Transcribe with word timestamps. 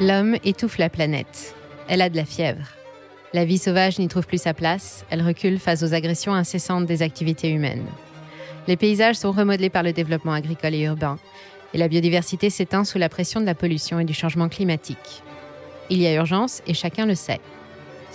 L'homme 0.00 0.36
étouffe 0.44 0.78
la 0.78 0.88
planète. 0.88 1.56
Elle 1.88 2.02
a 2.02 2.08
de 2.08 2.14
la 2.16 2.24
fièvre. 2.24 2.68
La 3.34 3.44
vie 3.44 3.58
sauvage 3.58 3.98
n'y 3.98 4.06
trouve 4.06 4.28
plus 4.28 4.40
sa 4.40 4.54
place, 4.54 5.04
elle 5.10 5.26
recule 5.26 5.58
face 5.58 5.82
aux 5.82 5.92
agressions 5.92 6.32
incessantes 6.32 6.86
des 6.86 7.02
activités 7.02 7.50
humaines. 7.50 7.84
Les 8.68 8.76
paysages 8.76 9.16
sont 9.16 9.32
remodelés 9.32 9.70
par 9.70 9.82
le 9.82 9.92
développement 9.92 10.34
agricole 10.34 10.76
et 10.76 10.82
urbain, 10.82 11.18
et 11.74 11.78
la 11.78 11.88
biodiversité 11.88 12.48
s'éteint 12.48 12.84
sous 12.84 12.98
la 12.98 13.08
pression 13.08 13.40
de 13.40 13.46
la 13.46 13.56
pollution 13.56 13.98
et 13.98 14.04
du 14.04 14.14
changement 14.14 14.48
climatique. 14.48 15.24
Il 15.90 16.00
y 16.00 16.06
a 16.06 16.14
urgence 16.14 16.62
et 16.68 16.74
chacun 16.74 17.04
le 17.04 17.16
sait. 17.16 17.40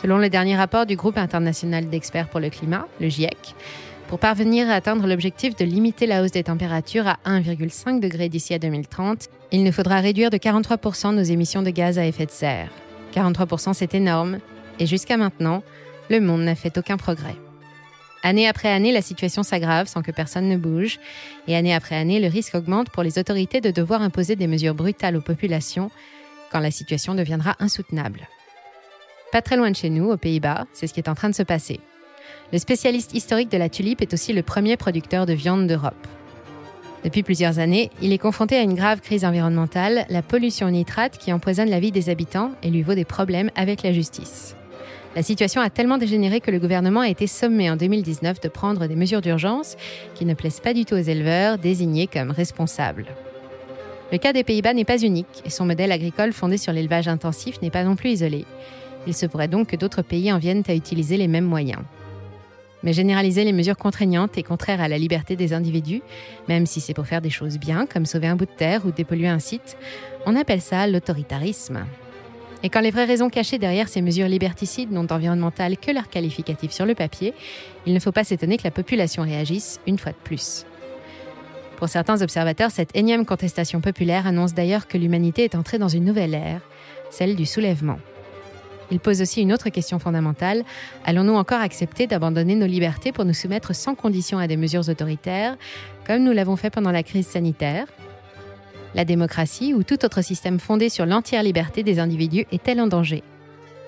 Selon 0.01 0.19
le 0.19 0.29
dernier 0.29 0.55
rapport 0.55 0.85
du 0.85 0.95
groupe 0.95 1.17
international 1.17 1.89
d'experts 1.89 2.29
pour 2.29 2.39
le 2.39 2.49
climat, 2.49 2.87
le 3.01 3.09
GIEC, 3.09 3.55
pour 4.13 4.19
parvenir 4.19 4.69
à 4.69 4.75
atteindre 4.75 5.07
l'objectif 5.07 5.55
de 5.55 5.65
limiter 5.65 6.05
la 6.05 6.21
hausse 6.21 6.29
des 6.29 6.43
températures 6.43 7.07
à 7.07 7.17
1,5 7.25 7.99
degré 7.99 8.29
d'ici 8.29 8.53
à 8.53 8.59
2030, 8.59 9.27
il 9.51 9.63
nous 9.63 9.71
faudra 9.71 10.01
réduire 10.01 10.29
de 10.29 10.37
43% 10.37 11.15
nos 11.15 11.23
émissions 11.23 11.63
de 11.63 11.71
gaz 11.71 11.97
à 11.97 12.05
effet 12.05 12.27
de 12.27 12.31
serre. 12.31 12.69
43% 13.15 13.73
c'est 13.73 13.95
énorme, 13.95 14.37
et 14.77 14.85
jusqu'à 14.85 15.17
maintenant, 15.17 15.63
le 16.11 16.19
monde 16.19 16.43
n'a 16.43 16.53
fait 16.53 16.77
aucun 16.77 16.95
progrès. 16.95 17.35
Année 18.21 18.47
après 18.47 18.69
année, 18.69 18.91
la 18.91 19.01
situation 19.01 19.41
s'aggrave 19.41 19.87
sans 19.87 20.03
que 20.03 20.11
personne 20.11 20.47
ne 20.47 20.57
bouge, 20.57 20.99
et 21.47 21.55
année 21.55 21.73
après 21.73 21.95
année, 21.95 22.19
le 22.19 22.27
risque 22.27 22.53
augmente 22.53 22.91
pour 22.91 23.01
les 23.01 23.17
autorités 23.17 23.61
de 23.61 23.71
devoir 23.71 24.03
imposer 24.03 24.35
des 24.35 24.45
mesures 24.45 24.75
brutales 24.75 25.17
aux 25.17 25.21
populations 25.21 25.89
quand 26.51 26.59
la 26.59 26.69
situation 26.69 27.15
deviendra 27.15 27.55
insoutenable. 27.57 28.27
Pas 29.31 29.41
très 29.41 29.57
loin 29.57 29.71
de 29.71 29.75
chez 29.75 29.89
nous, 29.89 30.11
aux 30.11 30.17
Pays-Bas, 30.17 30.67
c'est 30.71 30.85
ce 30.85 30.93
qui 30.93 30.99
est 30.99 31.09
en 31.09 31.15
train 31.15 31.31
de 31.31 31.35
se 31.35 31.41
passer. 31.41 31.79
Le 32.51 32.59
spécialiste 32.59 33.13
historique 33.13 33.51
de 33.51 33.57
la 33.57 33.69
tulipe 33.69 34.01
est 34.01 34.13
aussi 34.13 34.33
le 34.33 34.43
premier 34.43 34.77
producteur 34.77 35.25
de 35.25 35.33
viande 35.33 35.67
d'Europe. 35.67 36.07
Depuis 37.03 37.23
plusieurs 37.23 37.59
années, 37.59 37.89
il 38.01 38.13
est 38.13 38.17
confronté 38.17 38.55
à 38.55 38.61
une 38.61 38.75
grave 38.75 39.01
crise 39.01 39.25
environnementale, 39.25 40.05
la 40.09 40.21
pollution 40.21 40.69
nitrate 40.69 41.17
qui 41.17 41.33
empoisonne 41.33 41.69
la 41.69 41.79
vie 41.79 41.91
des 41.91 42.09
habitants 42.09 42.51
et 42.63 42.69
lui 42.69 42.81
vaut 42.81 42.95
des 42.95 43.05
problèmes 43.05 43.51
avec 43.55 43.83
la 43.83 43.91
justice. 43.91 44.55
La 45.15 45.21
situation 45.21 45.61
a 45.61 45.69
tellement 45.69 45.97
dégénéré 45.97 46.39
que 46.39 46.49
le 46.49 46.59
gouvernement 46.59 47.01
a 47.01 47.09
été 47.09 47.27
sommé 47.27 47.69
en 47.69 47.75
2019 47.75 48.39
de 48.39 48.47
prendre 48.47 48.87
des 48.87 48.95
mesures 48.95 49.21
d'urgence 49.21 49.75
qui 50.15 50.25
ne 50.25 50.33
plaisent 50.33 50.61
pas 50.61 50.73
du 50.73 50.85
tout 50.85 50.95
aux 50.95 50.97
éleveurs 50.97 51.57
désignés 51.57 52.07
comme 52.07 52.31
responsables. 52.31 53.05
Le 54.11 54.17
cas 54.17 54.33
des 54.33 54.43
Pays-Bas 54.43 54.73
n'est 54.73 54.85
pas 54.85 55.01
unique 55.01 55.41
et 55.45 55.49
son 55.49 55.65
modèle 55.65 55.91
agricole 55.91 56.33
fondé 56.33 56.57
sur 56.57 56.71
l'élevage 56.71 57.07
intensif 57.07 57.61
n'est 57.61 57.69
pas 57.69 57.83
non 57.83 57.95
plus 57.95 58.11
isolé. 58.11 58.45
Il 59.05 59.13
se 59.13 59.25
pourrait 59.25 59.47
donc 59.47 59.67
que 59.67 59.75
d'autres 59.75 60.01
pays 60.01 60.31
en 60.31 60.37
viennent 60.37 60.63
à 60.67 60.73
utiliser 60.73 61.17
les 61.17 61.27
mêmes 61.27 61.45
moyens. 61.45 61.81
Mais 62.83 62.93
généraliser 62.93 63.45
les 63.45 63.53
mesures 63.53 63.77
contraignantes 63.77 64.37
est 64.37 64.43
contraire 64.43 64.81
à 64.81 64.87
la 64.87 64.97
liberté 64.97 65.35
des 65.35 65.53
individus, 65.53 66.01
même 66.49 66.65
si 66.65 66.81
c'est 66.81 66.93
pour 66.93 67.07
faire 67.07 67.21
des 67.21 67.29
choses 67.29 67.57
bien, 67.57 67.85
comme 67.85 68.05
sauver 68.05 68.27
un 68.27 68.35
bout 68.35 68.45
de 68.45 68.51
terre 68.51 68.85
ou 68.85 68.91
dépolluer 68.91 69.29
un 69.29 69.39
site. 69.39 69.77
On 70.25 70.35
appelle 70.35 70.61
ça 70.61 70.85
l'autoritarisme. 70.85 71.85
Et 72.61 72.69
quand 72.69 72.79
les 72.79 72.91
vraies 72.91 73.05
raisons 73.05 73.29
cachées 73.29 73.57
derrière 73.57 73.89
ces 73.89 74.01
mesures 74.01 74.27
liberticides 74.27 74.91
n'ont 74.91 75.07
environnementales 75.11 75.77
que 75.77 75.91
leur 75.91 76.09
qualificatif 76.09 76.71
sur 76.71 76.85
le 76.85 76.95
papier, 76.95 77.33
il 77.85 77.93
ne 77.93 77.99
faut 77.99 78.13
pas 78.13 78.23
s'étonner 78.23 78.57
que 78.57 78.63
la 78.63 78.71
population 78.71 79.23
réagisse 79.23 79.79
une 79.85 79.97
fois 79.97 80.13
de 80.13 80.17
plus. 80.23 80.65
Pour 81.77 81.89
certains 81.89 82.21
observateurs, 82.21 82.71
cette 82.71 82.95
énième 82.95 83.25
contestation 83.25 83.81
populaire 83.81 84.27
annonce 84.27 84.53
d'ailleurs 84.53 84.87
que 84.87 84.97
l'humanité 84.97 85.43
est 85.43 85.55
entrée 85.55 85.79
dans 85.79 85.89
une 85.89 86.05
nouvelle 86.05 86.33
ère, 86.33 86.61
celle 87.09 87.35
du 87.35 87.45
soulèvement. 87.45 87.99
Il 88.91 88.99
pose 88.99 89.21
aussi 89.21 89.41
une 89.41 89.53
autre 89.53 89.69
question 89.69 89.99
fondamentale. 89.99 90.63
Allons-nous 91.05 91.33
encore 91.33 91.61
accepter 91.61 92.07
d'abandonner 92.07 92.55
nos 92.55 92.67
libertés 92.67 93.11
pour 93.11 93.25
nous 93.25 93.33
soumettre 93.33 93.73
sans 93.75 93.95
condition 93.95 94.37
à 94.37 94.47
des 94.47 94.57
mesures 94.57 94.87
autoritaires, 94.89 95.57
comme 96.05 96.23
nous 96.23 96.31
l'avons 96.31 96.55
fait 96.55 96.69
pendant 96.69 96.91
la 96.91 97.03
crise 97.03 97.27
sanitaire? 97.27 97.87
La 98.95 99.05
démocratie 99.05 99.73
ou 99.73 99.83
tout 99.83 100.05
autre 100.05 100.21
système 100.21 100.59
fondé 100.59 100.89
sur 100.89 101.05
l'entière 101.05 101.43
liberté 101.43 101.81
des 101.81 101.99
individus 101.99 102.45
est-elle 102.51 102.79
en 102.79 102.87
danger? 102.87 103.23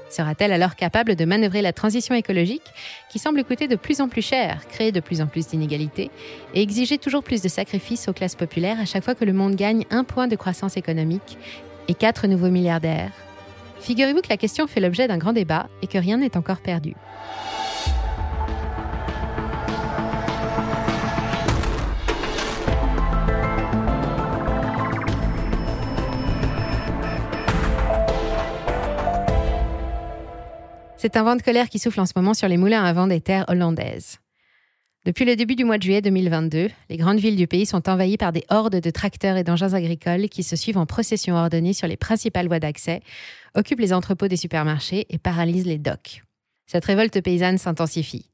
Sera-t-elle 0.09 0.53
alors 0.53 0.75
capable 0.75 1.15
de 1.15 1.25
manœuvrer 1.25 1.61
la 1.61 1.73
transition 1.73 2.15
écologique 2.15 2.63
qui 3.09 3.19
semble 3.19 3.43
coûter 3.43 3.67
de 3.67 3.75
plus 3.75 4.01
en 4.01 4.07
plus 4.07 4.21
cher, 4.21 4.65
créer 4.67 4.91
de 4.91 4.99
plus 4.99 5.19
en 5.19 5.27
plus 5.27 5.47
d'inégalités 5.47 6.11
et 6.53 6.61
exiger 6.61 6.97
toujours 6.97 7.23
plus 7.23 7.41
de 7.41 7.49
sacrifices 7.49 8.07
aux 8.07 8.13
classes 8.13 8.35
populaires 8.35 8.79
à 8.79 8.85
chaque 8.85 9.03
fois 9.03 9.15
que 9.15 9.25
le 9.25 9.33
monde 9.33 9.55
gagne 9.55 9.85
un 9.89 10.03
point 10.03 10.27
de 10.27 10.35
croissance 10.35 10.77
économique 10.77 11.37
et 11.87 11.93
quatre 11.93 12.27
nouveaux 12.27 12.49
milliardaires? 12.49 13.11
Figurez-vous 13.85 14.21
que 14.21 14.29
la 14.29 14.37
question 14.37 14.65
fait 14.65 14.79
l'objet 14.79 15.07
d'un 15.07 15.19
grand 15.19 15.31
débat 15.31 15.69
et 15.83 15.85
que 15.85 15.99
rien 15.99 16.17
n'est 16.17 16.35
encore 16.37 16.57
perdu. 16.59 16.95
C'est 30.97 31.15
un 31.15 31.21
vent 31.21 31.35
de 31.35 31.43
colère 31.43 31.69
qui 31.69 31.77
souffle 31.77 31.99
en 31.99 32.07
ce 32.07 32.13
moment 32.15 32.33
sur 32.33 32.47
les 32.47 32.57
moulins 32.57 32.83
à 32.83 32.91
vent 32.91 33.05
des 33.05 33.21
terres 33.21 33.45
hollandaises. 33.49 34.17
Depuis 35.05 35.23
le 35.23 35.35
début 35.35 35.55
du 35.55 35.65
mois 35.65 35.77
de 35.77 35.83
juillet 35.83 36.01
2022, 36.01 36.71
les 36.89 36.97
grandes 36.97 37.19
villes 37.19 37.35
du 37.35 37.45
pays 37.45 37.67
sont 37.67 37.87
envahies 37.89 38.17
par 38.17 38.31
des 38.31 38.43
hordes 38.49 38.79
de 38.79 38.89
tracteurs 38.89 39.37
et 39.37 39.43
d'engins 39.43 39.75
agricoles 39.75 40.29
qui 40.29 40.41
se 40.41 40.55
suivent 40.55 40.79
en 40.79 40.87
procession 40.87 41.35
ordonnée 41.35 41.73
sur 41.73 41.87
les 41.87 41.95
principales 41.95 42.47
voies 42.47 42.59
d'accès, 42.59 43.01
occupent 43.53 43.81
les 43.81 43.93
entrepôts 43.93 44.27
des 44.27 44.35
supermarchés 44.35 45.05
et 45.11 45.19
paralysent 45.19 45.67
les 45.67 45.77
docks. 45.77 46.23
Cette 46.65 46.85
révolte 46.85 47.21
paysanne 47.21 47.59
s'intensifie. 47.59 48.31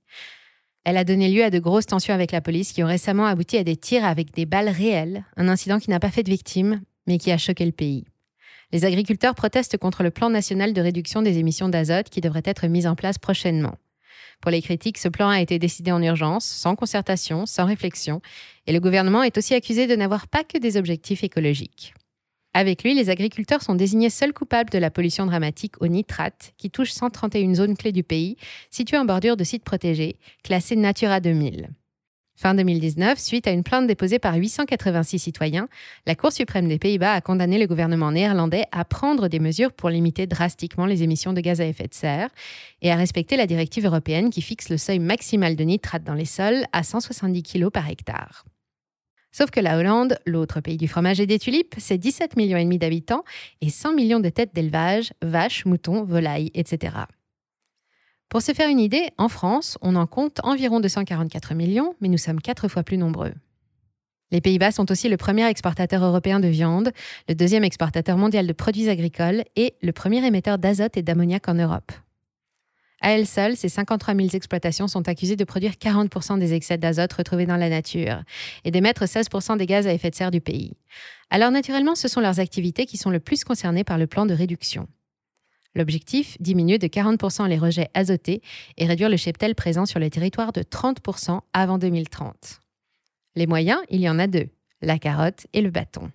Elle 0.85 0.95
a 0.95 1.03
donné 1.03 1.27
lieu 1.27 1.43
à 1.43 1.49
de 1.49 1.59
grosses 1.59 1.87
tensions 1.87 2.13
avec 2.13 2.31
la 2.31 2.39
police 2.39 2.71
qui 2.71 2.81
ont 2.85 2.87
récemment 2.87 3.25
abouti 3.25 3.57
à 3.57 3.65
des 3.65 3.75
tirs 3.75 4.05
avec 4.05 4.33
des 4.33 4.45
balles 4.45 4.69
réelles, 4.69 5.25
un 5.35 5.49
incident 5.49 5.77
qui 5.77 5.89
n'a 5.89 5.99
pas 5.99 6.09
fait 6.09 6.23
de 6.23 6.31
victimes, 6.31 6.79
mais 7.05 7.17
qui 7.17 7.33
a 7.33 7.37
choqué 7.37 7.65
le 7.65 7.73
pays. 7.73 8.05
Les 8.71 8.85
agriculteurs 8.85 9.35
protestent 9.35 9.77
contre 9.77 10.03
le 10.03 10.11
plan 10.11 10.29
national 10.29 10.71
de 10.71 10.79
réduction 10.79 11.21
des 11.21 11.37
émissions 11.37 11.67
d'azote 11.67 12.09
qui 12.09 12.21
devrait 12.21 12.43
être 12.45 12.67
mis 12.67 12.87
en 12.87 12.95
place 12.95 13.17
prochainement. 13.17 13.75
Pour 14.41 14.51
les 14.51 14.61
critiques, 14.61 14.97
ce 14.97 15.07
plan 15.07 15.29
a 15.29 15.41
été 15.41 15.59
décidé 15.59 15.91
en 15.91 16.01
urgence, 16.01 16.45
sans 16.45 16.75
concertation, 16.75 17.45
sans 17.45 17.65
réflexion, 17.65 18.21
et 18.67 18.73
le 18.73 18.79
gouvernement 18.79 19.23
est 19.23 19.37
aussi 19.37 19.53
accusé 19.53 19.87
de 19.87 19.95
n'avoir 19.95 20.27
pas 20.27 20.43
que 20.43 20.57
des 20.57 20.77
objectifs 20.77 21.23
écologiques. 21.23 21.93
Avec 22.53 22.83
lui, 22.83 22.93
les 22.93 23.09
agriculteurs 23.09 23.61
sont 23.61 23.75
désignés 23.75 24.09
seuls 24.09 24.33
coupables 24.33 24.69
de 24.69 24.77
la 24.77 24.91
pollution 24.91 25.25
dramatique 25.25 25.81
au 25.81 25.87
nitrate, 25.87 26.53
qui 26.57 26.69
touche 26.69 26.91
131 26.91 27.55
zones 27.55 27.77
clés 27.77 27.93
du 27.93 28.03
pays, 28.03 28.35
situées 28.69 28.97
en 28.97 29.05
bordure 29.05 29.37
de 29.37 29.43
sites 29.43 29.63
protégés, 29.63 30.17
classés 30.43 30.75
Natura 30.75 31.21
2000. 31.21 31.69
Fin 32.35 32.55
2019, 32.55 33.19
suite 33.19 33.45
à 33.45 33.51
une 33.51 33.63
plainte 33.63 33.87
déposée 33.87 34.17
par 34.17 34.35
886 34.35 35.19
citoyens, 35.19 35.67
la 36.07 36.15
Cour 36.15 36.31
suprême 36.31 36.67
des 36.67 36.79
Pays-Bas 36.79 37.13
a 37.13 37.21
condamné 37.21 37.59
le 37.59 37.67
gouvernement 37.67 38.11
néerlandais 38.11 38.65
à 38.71 38.83
prendre 38.83 39.27
des 39.27 39.39
mesures 39.39 39.73
pour 39.73 39.89
limiter 39.89 40.25
drastiquement 40.25 40.85
les 40.85 41.03
émissions 41.03 41.33
de 41.33 41.41
gaz 41.41 41.61
à 41.61 41.65
effet 41.65 41.87
de 41.87 41.93
serre 41.93 42.29
et 42.81 42.91
à 42.91 42.95
respecter 42.95 43.37
la 43.37 43.45
directive 43.45 43.85
européenne 43.85 44.29
qui 44.31 44.41
fixe 44.41 44.69
le 44.69 44.77
seuil 44.77 44.99
maximal 44.99 45.55
de 45.55 45.63
nitrate 45.63 46.03
dans 46.03 46.15
les 46.15 46.25
sols 46.25 46.65
à 46.71 46.83
170 46.83 47.43
kg 47.43 47.69
par 47.69 47.87
hectare. 47.89 48.45
Sauf 49.31 49.49
que 49.49 49.59
la 49.59 49.77
Hollande, 49.77 50.17
l'autre 50.25 50.59
pays 50.59 50.77
du 50.77 50.87
fromage 50.87 51.19
et 51.21 51.25
des 51.25 51.39
tulipes, 51.39 51.75
c'est 51.77 51.97
17 51.97 52.35
millions 52.35 52.77
d'habitants 52.77 53.23
et 53.61 53.69
100 53.69 53.93
millions 53.93 54.19
de 54.19 54.29
têtes 54.29 54.53
d'élevage, 54.53 55.13
vaches, 55.21 55.65
moutons, 55.65 56.03
volailles, 56.03 56.51
etc. 56.53 56.95
Pour 58.31 58.41
se 58.41 58.53
faire 58.53 58.69
une 58.69 58.79
idée, 58.79 59.09
en 59.17 59.27
France, 59.27 59.77
on 59.81 59.97
en 59.97 60.07
compte 60.07 60.39
environ 60.45 60.79
244 60.79 61.53
millions, 61.53 61.95
mais 61.99 62.07
nous 62.07 62.17
sommes 62.17 62.39
quatre 62.39 62.69
fois 62.69 62.81
plus 62.81 62.97
nombreux. 62.97 63.33
Les 64.31 64.39
Pays-Bas 64.39 64.71
sont 64.71 64.89
aussi 64.89 65.09
le 65.09 65.17
premier 65.17 65.45
exportateur 65.47 66.01
européen 66.01 66.39
de 66.39 66.47
viande, 66.47 66.93
le 67.27 67.35
deuxième 67.35 67.65
exportateur 67.65 68.15
mondial 68.15 68.47
de 68.47 68.53
produits 68.53 68.87
agricoles 68.87 69.43
et 69.57 69.73
le 69.81 69.91
premier 69.91 70.25
émetteur 70.25 70.59
d'azote 70.59 70.95
et 70.95 71.01
d'ammoniac 71.01 71.49
en 71.49 71.55
Europe. 71.55 71.91
À 73.01 73.11
elles 73.11 73.27
seules, 73.27 73.57
ces 73.57 73.67
53 73.67 74.15
000 74.15 74.29
exploitations 74.31 74.87
sont 74.87 75.09
accusées 75.09 75.35
de 75.35 75.43
produire 75.43 75.73
40% 75.73 76.39
des 76.39 76.53
excès 76.53 76.77
d'azote 76.77 77.11
retrouvés 77.11 77.45
dans 77.45 77.57
la 77.57 77.67
nature 77.67 78.23
et 78.63 78.71
d'émettre 78.71 79.03
16% 79.03 79.57
des 79.57 79.65
gaz 79.65 79.87
à 79.87 79.93
effet 79.93 80.09
de 80.09 80.15
serre 80.15 80.31
du 80.31 80.39
pays. 80.39 80.71
Alors 81.31 81.51
naturellement, 81.51 81.95
ce 81.95 82.07
sont 82.07 82.21
leurs 82.21 82.39
activités 82.39 82.85
qui 82.85 82.95
sont 82.95 83.09
le 83.09 83.19
plus 83.19 83.43
concernées 83.43 83.83
par 83.83 83.97
le 83.97 84.07
plan 84.07 84.25
de 84.25 84.33
réduction. 84.33 84.87
L'objectif, 85.73 86.37
diminuer 86.41 86.77
de 86.77 86.87
40% 86.87 87.47
les 87.47 87.57
rejets 87.57 87.89
azotés 87.93 88.41
et 88.77 88.85
réduire 88.85 89.09
le 89.09 89.17
cheptel 89.17 89.55
présent 89.55 89.85
sur 89.85 89.99
le 89.99 90.09
territoire 90.09 90.51
de 90.51 90.61
30% 90.61 91.39
avant 91.53 91.77
2030. 91.77 92.59
Les 93.35 93.47
moyens, 93.47 93.79
il 93.89 94.01
y 94.01 94.09
en 94.09 94.19
a 94.19 94.27
deux, 94.27 94.49
la 94.81 94.99
carotte 94.99 95.47
et 95.53 95.61
le 95.61 95.69
bâton. 95.69 96.11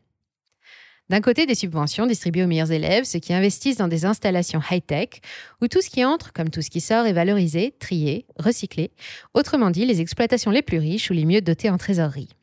D'un 1.08 1.20
côté, 1.20 1.46
des 1.46 1.54
subventions 1.54 2.06
distribuées 2.06 2.42
aux 2.42 2.48
meilleurs 2.48 2.72
élèves, 2.72 3.04
ceux 3.04 3.20
qui 3.20 3.32
investissent 3.32 3.76
dans 3.76 3.86
des 3.86 4.04
installations 4.04 4.60
high-tech, 4.70 5.20
où 5.62 5.68
tout 5.68 5.80
ce 5.80 5.88
qui 5.88 6.04
entre, 6.04 6.32
comme 6.32 6.50
tout 6.50 6.62
ce 6.62 6.70
qui 6.70 6.80
sort, 6.80 7.06
est 7.06 7.12
valorisé, 7.12 7.74
trié, 7.78 8.26
recyclé, 8.38 8.90
autrement 9.32 9.70
dit 9.70 9.86
les 9.86 10.00
exploitations 10.00 10.50
les 10.50 10.62
plus 10.62 10.78
riches 10.78 11.10
ou 11.10 11.14
les 11.14 11.24
mieux 11.24 11.40
dotées 11.40 11.70
en 11.70 11.78
trésorerie. 11.78 12.35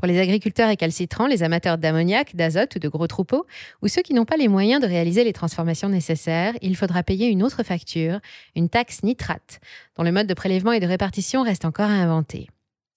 Pour 0.00 0.06
les 0.06 0.18
agriculteurs 0.18 0.68
récalcitrants, 0.68 1.26
les 1.26 1.42
amateurs 1.42 1.76
d'ammoniac, 1.76 2.34
d'azote 2.34 2.74
ou 2.76 2.78
de 2.78 2.88
gros 2.88 3.06
troupeaux, 3.06 3.44
ou 3.82 3.88
ceux 3.88 4.00
qui 4.00 4.14
n'ont 4.14 4.24
pas 4.24 4.38
les 4.38 4.48
moyens 4.48 4.80
de 4.80 4.86
réaliser 4.86 5.24
les 5.24 5.34
transformations 5.34 5.90
nécessaires, 5.90 6.54
il 6.62 6.74
faudra 6.74 7.02
payer 7.02 7.28
une 7.28 7.42
autre 7.42 7.62
facture, 7.62 8.18
une 8.56 8.70
taxe 8.70 9.02
nitrate, 9.02 9.60
dont 9.98 10.02
le 10.02 10.10
mode 10.10 10.26
de 10.26 10.32
prélèvement 10.32 10.72
et 10.72 10.80
de 10.80 10.86
répartition 10.86 11.42
reste 11.42 11.66
encore 11.66 11.90
à 11.90 11.92
inventer. 11.92 12.48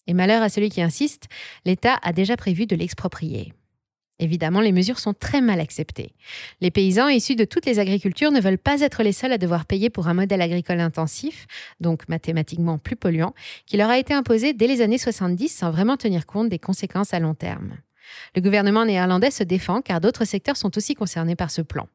Et 0.07 0.13
malheur 0.13 0.41
à 0.41 0.47
celui 0.47 0.69
qui 0.69 0.81
insiste, 0.81 1.25
l'État 1.65 1.99
a 2.03 2.13
déjà 2.13 2.37
prévu 2.37 2.67
de 2.67 2.75
l'exproprier. 2.77 3.51
Évidemment, 4.23 4.61
les 4.61 4.71
mesures 4.71 4.99
sont 4.99 5.13
très 5.13 5.41
mal 5.41 5.59
acceptées. 5.59 6.13
Les 6.61 6.71
paysans 6.71 7.09
issus 7.09 7.35
de 7.35 7.43
toutes 7.43 7.65
les 7.65 7.79
agricultures 7.79 8.31
ne 8.31 8.39
veulent 8.39 8.57
pas 8.57 8.79
être 8.79 9.03
les 9.03 9.11
seuls 9.11 9.33
à 9.33 9.37
devoir 9.37 9.65
payer 9.65 9.89
pour 9.89 10.07
un 10.07 10.13
modèle 10.13 10.41
agricole 10.41 10.79
intensif, 10.79 11.45
donc 11.81 12.07
mathématiquement 12.07 12.77
plus 12.77 12.95
polluant, 12.95 13.33
qui 13.65 13.75
leur 13.75 13.89
a 13.89 13.99
été 13.99 14.13
imposé 14.13 14.53
dès 14.53 14.67
les 14.67 14.79
années 14.79 14.97
70 14.97 15.49
sans 15.49 15.71
vraiment 15.71 15.97
tenir 15.97 16.25
compte 16.25 16.47
des 16.47 16.57
conséquences 16.57 17.13
à 17.13 17.19
long 17.19 17.33
terme. 17.33 17.73
Le 18.33 18.39
gouvernement 18.39 18.85
néerlandais 18.85 19.29
se 19.29 19.43
défend 19.43 19.81
car 19.81 19.99
d'autres 19.99 20.23
secteurs 20.23 20.55
sont 20.55 20.77
aussi 20.77 20.95
concernés 20.95 21.35
par 21.35 21.51
ce 21.51 21.61
plan. 21.61 21.89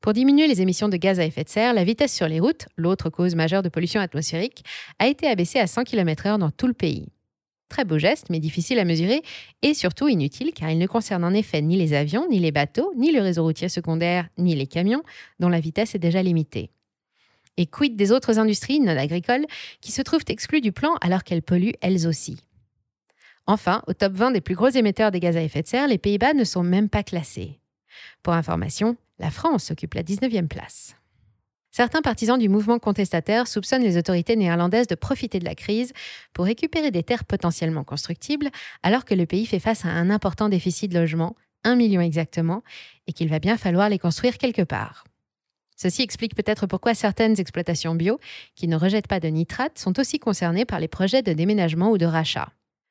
Pour 0.00 0.14
diminuer 0.14 0.48
les 0.48 0.60
émissions 0.60 0.88
de 0.88 0.96
gaz 0.96 1.20
à 1.20 1.24
effet 1.24 1.44
de 1.44 1.48
serre, 1.48 1.74
la 1.74 1.84
vitesse 1.84 2.12
sur 2.12 2.26
les 2.26 2.40
routes, 2.40 2.66
l'autre 2.76 3.08
cause 3.08 3.36
majeure 3.36 3.62
de 3.62 3.68
pollution 3.68 4.00
atmosphérique, 4.00 4.64
a 4.98 5.06
été 5.06 5.28
abaissée 5.28 5.60
à 5.60 5.68
100 5.68 5.84
km/h 5.84 6.38
dans 6.38 6.50
tout 6.50 6.66
le 6.66 6.72
pays. 6.72 7.06
Très 7.68 7.84
beau 7.84 7.98
geste, 7.98 8.30
mais 8.30 8.40
difficile 8.40 8.78
à 8.78 8.84
mesurer 8.84 9.22
et 9.62 9.74
surtout 9.74 10.08
inutile 10.08 10.52
car 10.54 10.70
il 10.70 10.78
ne 10.78 10.86
concerne 10.86 11.24
en 11.24 11.34
effet 11.34 11.60
ni 11.60 11.76
les 11.76 11.92
avions, 11.92 12.26
ni 12.28 12.38
les 12.38 12.52
bateaux, 12.52 12.92
ni 12.96 13.12
le 13.12 13.20
réseau 13.20 13.42
routier 13.42 13.68
secondaire, 13.68 14.28
ni 14.38 14.54
les 14.54 14.66
camions, 14.66 15.02
dont 15.38 15.50
la 15.50 15.60
vitesse 15.60 15.94
est 15.94 15.98
déjà 15.98 16.22
limitée. 16.22 16.70
Et 17.58 17.66
quid 17.66 17.96
des 17.96 18.12
autres 18.12 18.38
industries 18.38 18.80
non 18.80 18.96
agricoles 18.96 19.46
qui 19.80 19.92
se 19.92 20.00
trouvent 20.00 20.24
exclues 20.28 20.60
du 20.60 20.72
plan 20.72 20.94
alors 21.00 21.24
qu'elles 21.24 21.42
polluent 21.42 21.74
elles 21.80 22.06
aussi? 22.06 22.40
Enfin, 23.46 23.82
au 23.86 23.94
top 23.94 24.12
20 24.12 24.30
des 24.30 24.40
plus 24.40 24.54
gros 24.54 24.68
émetteurs 24.68 25.10
des 25.10 25.20
gaz 25.20 25.36
à 25.36 25.42
effet 25.42 25.62
de 25.62 25.66
serre, 25.66 25.88
les 25.88 25.98
Pays-Bas 25.98 26.34
ne 26.34 26.44
sont 26.44 26.62
même 26.62 26.88
pas 26.88 27.02
classés. 27.02 27.58
Pour 28.22 28.34
information, 28.34 28.96
la 29.18 29.30
France 29.30 29.70
occupe 29.70 29.94
la 29.94 30.02
19e 30.02 30.48
place. 30.48 30.97
Certains 31.70 32.02
partisans 32.02 32.38
du 32.38 32.48
mouvement 32.48 32.78
contestataire 32.78 33.46
soupçonnent 33.46 33.82
les 33.82 33.96
autorités 33.96 34.36
néerlandaises 34.36 34.86
de 34.86 34.94
profiter 34.94 35.38
de 35.38 35.44
la 35.44 35.54
crise 35.54 35.92
pour 36.32 36.46
récupérer 36.46 36.90
des 36.90 37.02
terres 37.02 37.24
potentiellement 37.24 37.84
constructibles, 37.84 38.48
alors 38.82 39.04
que 39.04 39.14
le 39.14 39.26
pays 39.26 39.46
fait 39.46 39.58
face 39.58 39.84
à 39.84 39.88
un 39.88 40.10
important 40.10 40.48
déficit 40.48 40.90
de 40.90 40.98
logement, 40.98 41.36
un 41.64 41.76
million 41.76 42.00
exactement, 42.00 42.62
et 43.06 43.12
qu'il 43.12 43.28
va 43.28 43.38
bien 43.38 43.56
falloir 43.56 43.88
les 43.88 43.98
construire 43.98 44.38
quelque 44.38 44.62
part. 44.62 45.04
Ceci 45.76 46.02
explique 46.02 46.34
peut-être 46.34 46.66
pourquoi 46.66 46.94
certaines 46.94 47.38
exploitations 47.38 47.94
bio, 47.94 48.18
qui 48.56 48.66
ne 48.66 48.76
rejettent 48.76 49.06
pas 49.06 49.20
de 49.20 49.28
nitrate, 49.28 49.78
sont 49.78 50.00
aussi 50.00 50.18
concernées 50.18 50.64
par 50.64 50.80
les 50.80 50.88
projets 50.88 51.22
de 51.22 51.32
déménagement 51.32 51.90
ou 51.90 51.98
de 51.98 52.06
rachat. 52.06 52.48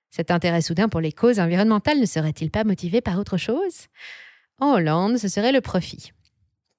Cet 0.10 0.32
intérêt 0.32 0.62
soudain 0.62 0.88
pour 0.88 1.02
les 1.02 1.12
causes 1.12 1.40
environnementales 1.40 2.00
ne 2.00 2.06
serait-il 2.06 2.50
pas 2.50 2.64
motivé 2.64 3.02
par 3.02 3.20
autre 3.20 3.36
chose? 3.36 3.88
En 4.60 4.74
Hollande, 4.74 5.18
ce 5.18 5.28
serait 5.28 5.52
le 5.52 5.60
profit. 5.60 6.14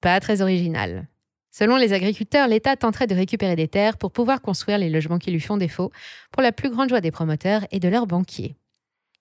Pas 0.01 0.19
très 0.19 0.41
original. 0.41 1.07
Selon 1.51 1.77
les 1.77 1.93
agriculteurs, 1.93 2.47
l'État 2.47 2.75
tenterait 2.75 3.07
de 3.07 3.15
récupérer 3.15 3.55
des 3.55 3.67
terres 3.67 3.97
pour 3.97 4.11
pouvoir 4.11 4.41
construire 4.41 4.77
les 4.77 4.89
logements 4.89 5.17
qui 5.17 5.31
lui 5.31 5.39
font 5.39 5.57
défaut, 5.57 5.91
pour 6.31 6.41
la 6.41 6.51
plus 6.51 6.69
grande 6.69 6.89
joie 6.89 7.01
des 7.01 7.11
promoteurs 7.11 7.65
et 7.71 7.79
de 7.79 7.89
leurs 7.89 8.07
banquiers. 8.07 8.55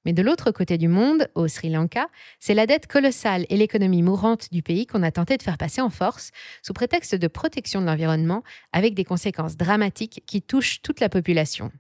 Mais 0.05 0.13
de 0.13 0.23
l'autre 0.23 0.53
côté 0.53 0.79
du 0.79 0.89
monde, 0.89 1.29
au 1.35 1.49
Sri 1.49 1.71
Lanka, 1.71 2.09
c'est 2.39 2.55
la 2.55 2.67
dette 2.67 2.87
colossale 2.87 3.45
et 3.49 3.57
l'économie 3.57 4.03
mourante 4.03 4.53
du 4.53 4.63
pays 4.63 4.87
qu'on 4.87 5.03
a 5.03 5.11
tenté 5.11 5.37
de 5.37 5.43
faire 5.43 5.59
passer 5.59 5.81
en 5.81 5.91
force, 5.91 6.31
sous 6.63 6.73
prétexte 6.73 7.15
de 7.15 7.27
protection 7.27 7.81
de 7.81 7.87
l'environnement, 7.87 8.43
avec 8.73 8.95
des 8.95 9.05
conséquences 9.05 9.57
dramatiques 9.57 10.23
qui 10.27 10.41
touchent 10.41 10.81
toute 10.83 11.01
la 11.01 11.09
population. 11.09 11.73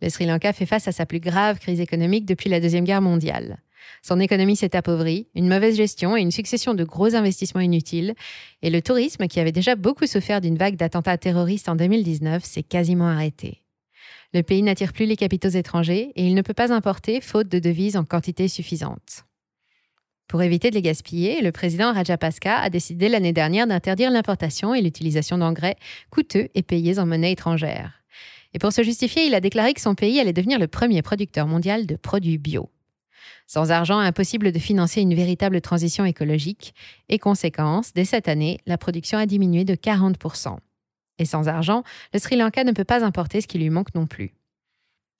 Le 0.00 0.10
Sri 0.10 0.26
Lanka 0.26 0.52
fait 0.52 0.66
face 0.66 0.88
à 0.88 0.92
sa 0.92 1.06
plus 1.06 1.20
grave 1.20 1.58
crise 1.58 1.80
économique 1.80 2.26
depuis 2.26 2.50
la 2.50 2.60
Deuxième 2.60 2.84
Guerre 2.84 3.02
mondiale. 3.02 3.58
Son 4.02 4.20
économie 4.20 4.56
s'est 4.56 4.76
appauvrie, 4.76 5.28
une 5.34 5.48
mauvaise 5.48 5.76
gestion 5.76 6.16
et 6.16 6.20
une 6.20 6.30
succession 6.30 6.74
de 6.74 6.84
gros 6.84 7.14
investissements 7.14 7.60
inutiles, 7.60 8.14
et 8.62 8.70
le 8.70 8.82
tourisme, 8.82 9.26
qui 9.26 9.40
avait 9.40 9.52
déjà 9.52 9.76
beaucoup 9.76 10.06
souffert 10.06 10.40
d'une 10.40 10.56
vague 10.56 10.76
d'attentats 10.76 11.18
terroristes 11.18 11.68
en 11.68 11.76
2019, 11.76 12.44
s'est 12.44 12.62
quasiment 12.62 13.08
arrêté. 13.08 13.62
Le 14.34 14.42
pays 14.42 14.62
n'attire 14.62 14.92
plus 14.92 15.06
les 15.06 15.16
capitaux 15.16 15.48
étrangers 15.48 16.12
et 16.14 16.26
il 16.26 16.34
ne 16.34 16.42
peut 16.42 16.54
pas 16.54 16.72
importer 16.72 17.20
faute 17.20 17.48
de 17.48 17.58
devises 17.58 17.96
en 17.96 18.04
quantité 18.04 18.48
suffisante. 18.48 19.24
Pour 20.28 20.42
éviter 20.42 20.70
de 20.70 20.74
les 20.74 20.82
gaspiller, 20.82 21.40
le 21.40 21.52
président 21.52 21.92
Rajapaksa 21.92 22.56
a 22.56 22.68
décidé 22.68 23.08
l'année 23.08 23.32
dernière 23.32 23.68
d'interdire 23.68 24.10
l'importation 24.10 24.74
et 24.74 24.82
l'utilisation 24.82 25.38
d'engrais 25.38 25.76
coûteux 26.10 26.48
et 26.54 26.62
payés 26.62 26.98
en 26.98 27.06
monnaie 27.06 27.32
étrangère. 27.32 28.02
Et 28.52 28.58
pour 28.58 28.72
se 28.72 28.82
justifier, 28.82 29.26
il 29.26 29.34
a 29.34 29.40
déclaré 29.40 29.72
que 29.72 29.80
son 29.80 29.94
pays 29.94 30.18
allait 30.18 30.32
devenir 30.32 30.58
le 30.58 30.66
premier 30.66 31.02
producteur 31.02 31.46
mondial 31.46 31.86
de 31.86 31.94
produits 31.94 32.38
bio. 32.38 32.70
Sans 33.46 33.70
argent, 33.70 33.98
impossible 33.98 34.50
de 34.50 34.58
financer 34.58 35.00
une 35.00 35.14
véritable 35.14 35.60
transition 35.60 36.04
écologique. 36.04 36.74
Et 37.08 37.18
conséquence, 37.18 37.92
dès 37.94 38.04
cette 38.04 38.28
année, 38.28 38.58
la 38.66 38.76
production 38.76 39.18
a 39.18 39.26
diminué 39.26 39.64
de 39.64 39.74
40%. 39.74 40.56
Et 41.18 41.24
sans 41.24 41.48
argent, 41.48 41.82
le 42.12 42.18
Sri 42.18 42.36
Lanka 42.36 42.64
ne 42.64 42.72
peut 42.72 42.84
pas 42.84 43.04
importer 43.04 43.40
ce 43.40 43.46
qui 43.46 43.58
lui 43.58 43.70
manque 43.70 43.94
non 43.94 44.06
plus. 44.06 44.34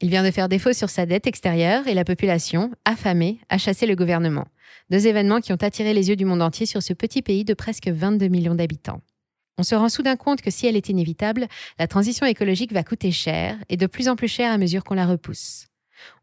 Il 0.01 0.11
vient 0.11 0.25
de 0.25 0.31
faire 0.31 0.49
défaut 0.49 0.75
sur 0.75 0.91
sa 0.91 1.07
dette 1.07 1.27
extérieure 1.27 1.87
et 1.89 1.95
la 1.95 2.05
population, 2.05 2.71
affamée, 2.85 3.39
a 3.49 3.57
chassé 3.57 3.87
le 3.87 3.97
gouvernement. 3.97 4.47
Deux 4.91 5.07
événements 5.07 5.41
qui 5.41 5.53
ont 5.53 5.63
attiré 5.63 5.95
les 5.95 6.11
yeux 6.11 6.17
du 6.17 6.27
monde 6.27 6.43
entier 6.43 6.67
sur 6.67 6.83
ce 6.83 6.93
petit 6.93 7.23
pays 7.23 7.45
de 7.45 7.55
presque 7.55 7.89
22 7.89 8.29
millions 8.29 8.55
d'habitants. 8.55 9.01
On 9.57 9.63
se 9.63 9.75
rend 9.75 9.89
soudain 9.89 10.17
compte 10.17 10.43
que 10.43 10.51
si 10.51 10.67
elle 10.67 10.77
est 10.77 10.91
inévitable, 10.91 11.47
la 11.79 11.87
transition 11.87 12.27
écologique 12.27 12.73
va 12.73 12.83
coûter 12.83 13.11
cher 13.11 13.57
et 13.71 13.79
de 13.79 13.87
plus 13.87 14.09
en 14.09 14.17
plus 14.17 14.29
cher 14.29 14.53
à 14.53 14.59
mesure 14.59 14.85
qu'on 14.85 14.95
la 14.95 15.07
repousse. 15.07 15.69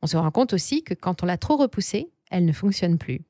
On 0.01 0.07
se 0.07 0.17
rend 0.17 0.31
compte 0.31 0.53
aussi 0.53 0.83
que 0.83 0.93
quand 0.93 1.23
on 1.23 1.25
l'a 1.25 1.37
trop 1.37 1.57
repoussée, 1.57 2.11
elle 2.31 2.45
ne 2.45 2.53
fonctionne 2.53 2.97
plus. 2.97 3.21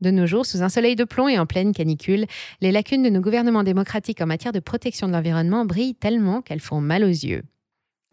De 0.00 0.10
nos 0.10 0.26
jours, 0.26 0.46
sous 0.46 0.62
un 0.62 0.68
soleil 0.68 0.96
de 0.96 1.04
plomb 1.04 1.28
et 1.28 1.38
en 1.38 1.46
pleine 1.46 1.72
canicule, 1.72 2.26
les 2.60 2.72
lacunes 2.72 3.04
de 3.04 3.08
nos 3.08 3.20
gouvernements 3.20 3.62
démocratiques 3.62 4.20
en 4.20 4.26
matière 4.26 4.52
de 4.52 4.58
protection 4.58 5.06
de 5.06 5.12
l'environnement 5.12 5.64
brillent 5.64 5.94
tellement 5.94 6.42
qu'elles 6.42 6.60
font 6.60 6.80
mal 6.80 7.04
aux 7.04 7.06
yeux. 7.06 7.44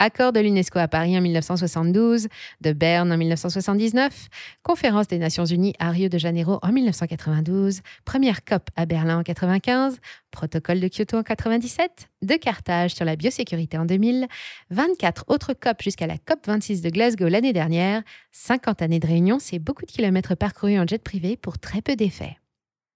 Accord 0.01 0.31
de 0.31 0.40
l'UNESCO 0.40 0.80
à 0.80 0.88
Paris 0.88 1.18
en 1.18 1.22
1972, 1.22 2.30
de 2.62 2.72
Berne 2.72 3.12
en 3.12 3.18
1979, 3.18 4.30
Conférence 4.63 5.07
des 5.07 5.18
Nations 5.18 5.44
Unies 5.44 5.74
à 5.78 5.90
Rio 5.92 6.07
de 6.07 6.18
Janeiro 6.18 6.57
en 6.62 6.72
1992, 6.72 7.81
première 8.06 8.46
COP 8.46 8.69
à 8.78 8.86
Berlin 8.86 9.16
en 9.16 9.24
1995, 9.28 10.00
Protocole 10.31 10.80
de 10.80 10.88
Kyoto 10.88 11.18
en 11.18 11.28
1997, 11.28 12.07
de 12.22 12.36
Carthage 12.36 12.96
sur 12.96 13.04
la 13.04 13.18
biosécurité 13.18 13.78
en 13.78 13.84
2000, 13.84 14.28
24 14.69 15.25
autres 15.28 15.54
COP 15.54 15.81
jusqu'à 15.81 16.07
la 16.07 16.18
COP 16.18 16.48
26 16.48 16.81
de 16.81 16.90
Glasgow 16.90 17.28
l'année 17.28 17.51
dernière, 17.51 18.01
50 18.31 18.81
années 18.81 19.01
de 19.01 19.07
réunion, 19.07 19.38
c'est 19.38 19.60
beaucoup 19.60 19.86
de 19.86 19.92
kilomètres 19.92 20.36
parcourus 20.36 20.80
en 20.80 20.88
jet 20.88 21.04
privé 21.04 21.36
pour 21.36 21.60
très 21.60 21.81
peu 21.81 21.98
d'effets. 21.98 22.38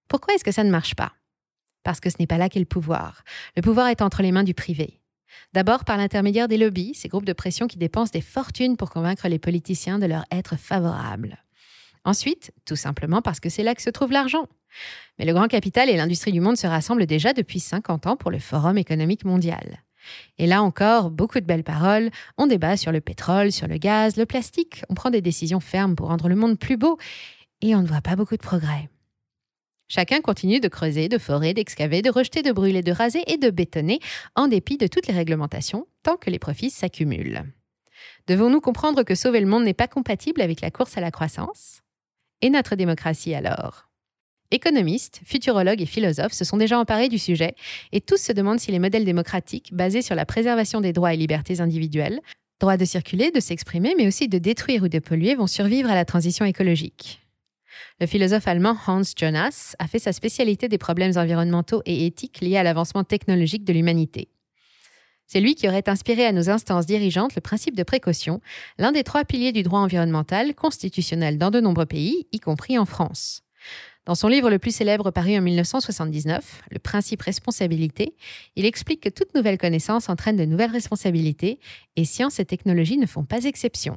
Pourquoi 0.08 0.32
est-ce 0.34 0.44
que 0.44 0.52
ça 0.52 0.64
ne 0.64 0.70
marche 0.70 0.94
pas? 0.94 1.12
Parce 1.82 2.00
que 2.00 2.08
ce 2.08 2.16
n'est 2.18 2.26
pas 2.26 2.38
là 2.38 2.48
qu'est 2.48 2.60
le 2.60 2.64
pouvoir. 2.64 3.24
Le 3.56 3.62
pouvoir 3.62 3.88
est 3.88 4.00
entre 4.00 4.22
les 4.22 4.32
mains 4.32 4.42
du 4.42 4.54
privé. 4.54 5.02
D'abord 5.52 5.84
par 5.84 5.96
l'intermédiaire 5.96 6.48
des 6.48 6.56
lobbies, 6.56 6.94
ces 6.94 7.08
groupes 7.08 7.24
de 7.24 7.32
pression 7.32 7.66
qui 7.66 7.78
dépensent 7.78 8.12
des 8.12 8.20
fortunes 8.20 8.76
pour 8.76 8.90
convaincre 8.90 9.28
les 9.28 9.38
politiciens 9.38 9.98
de 9.98 10.06
leur 10.06 10.24
être 10.30 10.56
favorables. 10.56 11.38
Ensuite, 12.04 12.52
tout 12.66 12.76
simplement 12.76 13.22
parce 13.22 13.40
que 13.40 13.48
c'est 13.48 13.62
là 13.62 13.74
que 13.74 13.82
se 13.82 13.90
trouve 13.90 14.12
l'argent. 14.12 14.46
Mais 15.18 15.24
le 15.24 15.32
grand 15.32 15.48
capital 15.48 15.88
et 15.88 15.96
l'industrie 15.96 16.32
du 16.32 16.40
monde 16.40 16.56
se 16.56 16.66
rassemblent 16.66 17.06
déjà 17.06 17.32
depuis 17.32 17.60
50 17.60 18.06
ans 18.06 18.16
pour 18.16 18.30
le 18.30 18.38
Forum 18.38 18.76
économique 18.76 19.24
mondial. 19.24 19.82
Et 20.38 20.46
là 20.46 20.62
encore, 20.62 21.10
beaucoup 21.10 21.40
de 21.40 21.46
belles 21.46 21.64
paroles, 21.64 22.10
on 22.36 22.46
débat 22.46 22.76
sur 22.76 22.92
le 22.92 23.00
pétrole, 23.00 23.52
sur 23.52 23.66
le 23.66 23.78
gaz, 23.78 24.16
le 24.16 24.26
plastique, 24.26 24.82
on 24.90 24.94
prend 24.94 25.10
des 25.10 25.22
décisions 25.22 25.60
fermes 25.60 25.96
pour 25.96 26.08
rendre 26.08 26.28
le 26.28 26.36
monde 26.36 26.58
plus 26.58 26.76
beau, 26.76 26.98
et 27.62 27.74
on 27.74 27.80
ne 27.80 27.86
voit 27.86 28.02
pas 28.02 28.16
beaucoup 28.16 28.36
de 28.36 28.42
progrès. 28.42 28.90
Chacun 29.94 30.22
continue 30.22 30.58
de 30.58 30.66
creuser, 30.66 31.08
de 31.08 31.18
forer, 31.18 31.54
d'excaver, 31.54 32.02
de 32.02 32.10
rejeter, 32.10 32.42
de 32.42 32.50
brûler, 32.50 32.82
de 32.82 32.90
raser 32.90 33.22
et 33.28 33.36
de 33.36 33.48
bétonner, 33.48 34.00
en 34.34 34.48
dépit 34.48 34.76
de 34.76 34.88
toutes 34.88 35.06
les 35.06 35.14
réglementations, 35.14 35.86
tant 36.02 36.16
que 36.16 36.30
les 36.30 36.40
profits 36.40 36.70
s'accumulent. 36.70 37.44
Devons-nous 38.26 38.60
comprendre 38.60 39.04
que 39.04 39.14
sauver 39.14 39.38
le 39.38 39.46
monde 39.46 39.62
n'est 39.62 39.72
pas 39.72 39.86
compatible 39.86 40.40
avec 40.40 40.62
la 40.62 40.72
course 40.72 40.98
à 40.98 41.00
la 41.00 41.12
croissance? 41.12 41.82
Et 42.42 42.50
notre 42.50 42.74
démocratie 42.74 43.34
alors? 43.34 43.88
Économistes, 44.50 45.20
futurologues 45.24 45.82
et 45.82 45.86
philosophes 45.86 46.32
se 46.32 46.44
sont 46.44 46.56
déjà 46.56 46.76
emparés 46.76 47.08
du 47.08 47.20
sujet 47.20 47.54
et 47.92 48.00
tous 48.00 48.20
se 48.20 48.32
demandent 48.32 48.58
si 48.58 48.72
les 48.72 48.80
modèles 48.80 49.04
démocratiques 49.04 49.72
basés 49.72 50.02
sur 50.02 50.16
la 50.16 50.26
préservation 50.26 50.80
des 50.80 50.92
droits 50.92 51.14
et 51.14 51.16
libertés 51.16 51.60
individuelles, 51.60 52.20
droit 52.58 52.76
de 52.76 52.84
circuler, 52.84 53.30
de 53.30 53.38
s'exprimer, 53.38 53.94
mais 53.96 54.08
aussi 54.08 54.26
de 54.26 54.38
détruire 54.38 54.82
ou 54.82 54.88
de 54.88 54.98
polluer, 54.98 55.36
vont 55.36 55.46
survivre 55.46 55.88
à 55.88 55.94
la 55.94 56.04
transition 56.04 56.44
écologique. 56.44 57.23
Le 58.00 58.06
philosophe 58.06 58.48
allemand 58.48 58.76
Hans 58.86 59.02
Jonas 59.16 59.74
a 59.78 59.86
fait 59.86 59.98
sa 59.98 60.12
spécialité 60.12 60.68
des 60.68 60.78
problèmes 60.78 61.16
environnementaux 61.16 61.82
et 61.86 62.06
éthiques 62.06 62.40
liés 62.40 62.56
à 62.56 62.62
l'avancement 62.62 63.04
technologique 63.04 63.64
de 63.64 63.72
l'humanité. 63.72 64.28
C'est 65.26 65.40
lui 65.40 65.54
qui 65.54 65.68
aurait 65.68 65.88
inspiré 65.88 66.26
à 66.26 66.32
nos 66.32 66.50
instances 66.50 66.86
dirigeantes 66.86 67.34
le 67.34 67.40
principe 67.40 67.76
de 67.76 67.82
précaution, 67.82 68.40
l'un 68.78 68.92
des 68.92 69.04
trois 69.04 69.24
piliers 69.24 69.52
du 69.52 69.62
droit 69.62 69.80
environnemental 69.80 70.54
constitutionnel 70.54 71.38
dans 71.38 71.50
de 71.50 71.60
nombreux 71.60 71.86
pays, 71.86 72.26
y 72.32 72.40
compris 72.40 72.78
en 72.78 72.84
France. 72.84 73.42
Dans 74.06 74.14
son 74.14 74.28
livre 74.28 74.50
le 74.50 74.58
plus 74.58 74.74
célèbre 74.74 75.10
paru 75.10 75.38
en 75.38 75.40
1979, 75.40 76.62
Le 76.70 76.78
principe 76.78 77.22
responsabilité, 77.22 78.14
il 78.54 78.66
explique 78.66 79.00
que 79.00 79.08
toute 79.08 79.34
nouvelle 79.34 79.56
connaissance 79.56 80.10
entraîne 80.10 80.36
de 80.36 80.44
nouvelles 80.44 80.70
responsabilités 80.70 81.58
et 81.96 82.04
science 82.04 82.38
et 82.38 82.44
technologie 82.44 82.98
ne 82.98 83.06
font 83.06 83.24
pas 83.24 83.44
exception. 83.44 83.96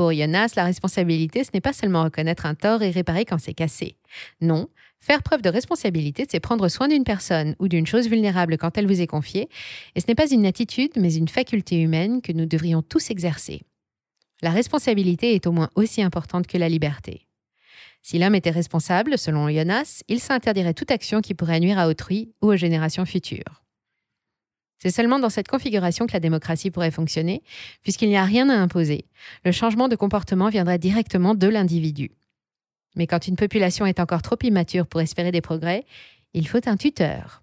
Pour 0.00 0.14
Jonas, 0.14 0.54
la 0.56 0.64
responsabilité, 0.64 1.44
ce 1.44 1.50
n'est 1.52 1.60
pas 1.60 1.74
seulement 1.74 2.04
reconnaître 2.04 2.46
un 2.46 2.54
tort 2.54 2.82
et 2.82 2.88
réparer 2.88 3.26
quand 3.26 3.36
c'est 3.36 3.52
cassé. 3.52 3.96
Non, 4.40 4.70
faire 4.98 5.22
preuve 5.22 5.42
de 5.42 5.50
responsabilité, 5.50 6.24
c'est 6.26 6.40
prendre 6.40 6.68
soin 6.68 6.88
d'une 6.88 7.04
personne 7.04 7.54
ou 7.58 7.68
d'une 7.68 7.86
chose 7.86 8.08
vulnérable 8.08 8.56
quand 8.56 8.78
elle 8.78 8.86
vous 8.86 9.02
est 9.02 9.06
confiée, 9.06 9.50
et 9.94 10.00
ce 10.00 10.06
n'est 10.08 10.14
pas 10.14 10.30
une 10.30 10.46
attitude, 10.46 10.92
mais 10.96 11.12
une 11.12 11.28
faculté 11.28 11.78
humaine 11.78 12.22
que 12.22 12.32
nous 12.32 12.46
devrions 12.46 12.80
tous 12.80 13.10
exercer. 13.10 13.60
La 14.40 14.52
responsabilité 14.52 15.34
est 15.34 15.46
au 15.46 15.52
moins 15.52 15.68
aussi 15.74 16.00
importante 16.00 16.46
que 16.46 16.56
la 16.56 16.70
liberté. 16.70 17.26
Si 18.00 18.18
l'homme 18.18 18.36
était 18.36 18.48
responsable, 18.48 19.18
selon 19.18 19.50
Jonas, 19.50 20.02
il 20.08 20.20
s'interdirait 20.20 20.72
toute 20.72 20.92
action 20.92 21.20
qui 21.20 21.34
pourrait 21.34 21.60
nuire 21.60 21.78
à 21.78 21.88
autrui 21.88 22.32
ou 22.40 22.46
aux 22.46 22.56
générations 22.56 23.04
futures. 23.04 23.60
C'est 24.82 24.90
seulement 24.90 25.18
dans 25.18 25.28
cette 25.28 25.48
configuration 25.48 26.06
que 26.06 26.14
la 26.14 26.20
démocratie 26.20 26.70
pourrait 26.70 26.90
fonctionner, 26.90 27.42
puisqu'il 27.82 28.08
n'y 28.08 28.16
a 28.16 28.24
rien 28.24 28.48
à 28.48 28.54
imposer. 28.54 29.04
Le 29.44 29.52
changement 29.52 29.88
de 29.88 29.96
comportement 29.96 30.48
viendrait 30.48 30.78
directement 30.78 31.34
de 31.34 31.46
l'individu. 31.46 32.12
Mais 32.96 33.06
quand 33.06 33.28
une 33.28 33.36
population 33.36 33.84
est 33.84 34.00
encore 34.00 34.22
trop 34.22 34.38
immature 34.42 34.86
pour 34.86 35.02
espérer 35.02 35.32
des 35.32 35.42
progrès, 35.42 35.84
il 36.32 36.48
faut 36.48 36.66
un 36.66 36.78
tuteur. 36.78 37.42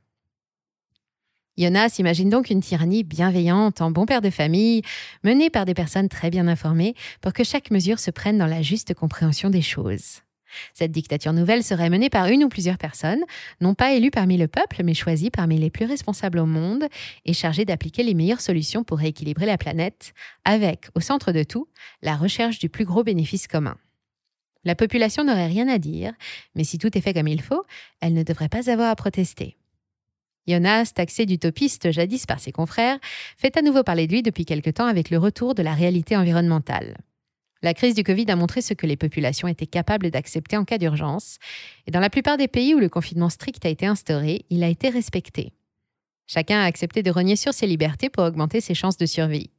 Jonas 1.60 1.96
imagine 2.00 2.29
donc 2.29 2.50
une 2.50 2.62
tyrannie 2.62 3.03
bienveillante, 3.03 3.82
en 3.82 3.91
bon 3.91 4.06
père 4.06 4.22
de 4.22 4.29
famille, 4.29 4.82
menée 5.24 5.50
par 5.50 5.65
des 5.65 5.74
personnes 5.74 6.10
très 6.10 6.29
bien 6.29 6.48
informées, 6.48 6.96
pour 7.22 7.34
que 7.34 7.44
chaque 7.44 7.72
mesure 7.72 8.00
se 8.00 8.12
prenne 8.12 8.38
dans 8.38 8.48
la 8.48 8.63
juste 8.63 8.94
compréhension 8.96 9.50
des 9.50 9.62
choses. 9.62 10.22
Cette 10.74 10.92
dictature 10.92 11.34
nouvelle 11.34 11.64
serait 11.64 11.90
menée 11.90 12.10
par 12.10 12.28
une 12.28 12.44
ou 12.44 12.50
plusieurs 12.50 12.78
personnes, 12.78 13.24
non 13.62 13.74
pas 13.74 13.94
élues 13.94 14.12
parmi 14.12 14.38
le 14.38 14.48
peuple, 14.48 14.84
mais 14.84 14.94
choisies 14.94 15.32
parmi 15.32 15.58
les 15.58 15.70
plus 15.70 15.86
responsables 15.86 16.40
au 16.40 16.46
monde 16.46 16.86
et 17.26 17.34
chargées 17.34 17.66
d'appliquer 17.66 18.04
les 18.04 18.14
meilleures 18.14 18.42
solutions 18.42 18.84
pour 18.84 19.00
rééquilibrer 19.00 19.46
la 19.46 19.58
planète, 19.58 20.14
avec, 20.46 20.88
au 20.96 21.00
centre 21.00 21.32
de 21.32 21.44
tout, 21.44 21.68
la 22.02 22.16
recherche 22.16 22.60
du 22.60 22.70
plus 22.70 22.86
gros 22.86 23.04
bénéfice 23.04 23.48
commun. 23.48 23.78
La 24.64 24.76
population 24.76 25.24
n'aurait 25.24 25.48
rien 25.48 25.68
à 25.68 25.78
dire, 25.78 26.14
mais 26.56 26.64
si 26.64 26.78
tout 26.78 26.98
est 26.98 27.02
fait 27.02 27.14
comme 27.14 27.28
il 27.28 27.42
faut, 27.42 27.64
elle 28.02 28.14
ne 28.14 28.24
devrait 28.24 28.50
pas 28.50 28.70
avoir 28.70 28.90
à 28.90 28.96
protester. 28.96 29.58
Jonas, 30.48 30.92
taxé 30.96 31.26
d'utopiste 31.26 31.92
jadis 31.92 32.26
par 32.26 32.40
ses 32.40 32.52
confrères, 32.52 33.00
fait 33.38 33.58
à 33.58 33.62
nouveau 33.62 33.84
parler 33.84 34.08
de 34.08 34.14
lui 34.14 34.24
depuis 34.24 34.46
quelque 34.46 34.70
temps 34.70 34.86
avec 34.86 35.10
le 35.10 35.18
retour 35.18 35.56
de 35.56 35.64
la 35.64 35.74
réalité 35.74 36.16
environnementale. 36.16 36.98
La 37.64 37.74
crise 37.74 37.96
du 37.96 38.04
Covid 38.04 38.30
a 38.30 38.36
montré 38.36 38.62
ce 38.62 38.74
que 38.74 38.86
les 38.86 38.98
populations 38.98 39.48
étaient 39.48 39.66
capables 39.66 40.12
d'accepter 40.12 40.58
en 40.58 40.66
cas 40.66 40.78
d'urgence, 40.78 41.38
et 41.88 41.92
dans 41.92 42.00
la 42.00 42.10
plupart 42.10 42.38
des 42.38 42.48
pays 42.48 42.76
où 42.76 42.80
le 42.80 42.90
confinement 42.90 43.30
strict 43.30 43.66
a 43.66 43.70
été 43.70 43.86
instauré, 43.86 44.46
il 44.50 44.64
a 44.64 44.68
été 44.68 44.90
respecté. 44.90 45.54
Chacun 46.28 46.60
a 46.60 46.66
accepté 46.66 47.04
de 47.04 47.12
renier 47.12 47.36
sur 47.36 47.54
ses 47.54 47.68
libertés 47.68 48.10
pour 48.10 48.24
augmenter 48.24 48.62
ses 48.62 48.74
chances 48.74 48.98
de 48.98 49.06
survie. 49.06 49.50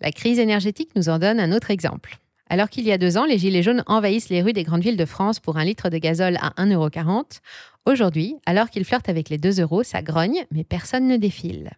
La 0.00 0.12
crise 0.12 0.38
énergétique 0.38 0.90
nous 0.96 1.08
en 1.08 1.18
donne 1.18 1.40
un 1.40 1.52
autre 1.52 1.70
exemple. 1.70 2.18
Alors 2.50 2.68
qu'il 2.68 2.84
y 2.84 2.92
a 2.92 2.98
deux 2.98 3.16
ans, 3.16 3.24
les 3.24 3.38
Gilets 3.38 3.62
jaunes 3.62 3.82
envahissent 3.86 4.28
les 4.28 4.42
rues 4.42 4.52
des 4.52 4.64
grandes 4.64 4.82
villes 4.82 4.98
de 4.98 5.06
France 5.06 5.40
pour 5.40 5.56
un 5.56 5.64
litre 5.64 5.88
de 5.88 5.98
gazole 5.98 6.36
à 6.40 6.50
1,40€, 6.62 7.40
aujourd'hui, 7.86 8.36
alors 8.44 8.68
qu'ils 8.68 8.84
flirtent 8.84 9.08
avec 9.08 9.30
les 9.30 9.38
2 9.38 9.60
euros, 9.60 9.82
ça 9.82 10.02
grogne, 10.02 10.44
mais 10.50 10.62
personne 10.62 11.08
ne 11.08 11.16
défile. 11.16 11.70